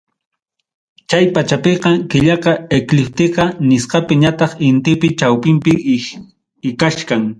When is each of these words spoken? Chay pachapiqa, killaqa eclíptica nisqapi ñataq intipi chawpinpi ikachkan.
Chay 1.09 1.25
pachapiqa, 1.35 1.91
killaqa 2.09 2.53
eclíptica 2.77 3.43
nisqapi 3.69 4.13
ñataq 4.23 4.51
intipi 4.67 5.07
chawpinpi 5.19 5.71
ikachkan. 6.69 7.21